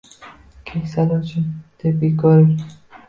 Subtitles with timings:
[0.69, 1.45] Keksalar uchun
[1.85, 2.65] tibbiy ko‘rik